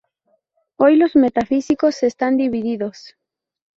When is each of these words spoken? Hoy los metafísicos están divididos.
Hoy 0.77 0.95
los 0.95 1.15
metafísicos 1.15 2.01
están 2.01 2.35
divididos. 2.35 3.15